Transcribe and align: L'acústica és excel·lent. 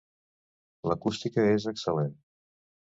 L'acústica 0.91 1.47
és 1.59 1.71
excel·lent. 1.75 2.21